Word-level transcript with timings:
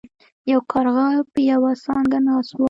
یو 0.51 0.59
کارغه 0.71 1.07
په 1.31 1.39
یوه 1.51 1.71
څانګه 1.83 2.17
ناست 2.27 2.51
و. 2.51 2.57